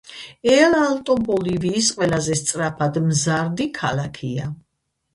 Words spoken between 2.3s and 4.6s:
სწრაფად მზარდი ქალაქია.